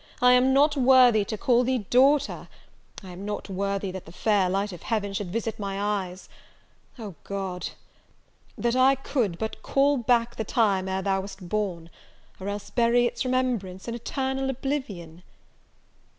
[0.19, 2.47] I am not worthy to call thee daughter!
[3.03, 6.27] I am not worthy that the fair light of Heaven should visit my eyes!
[6.97, 7.67] Oh God!
[8.57, 11.91] that I could but call back the time ere thou wast born,
[12.39, 15.21] or else bury its remembrance in eternal oblivion!"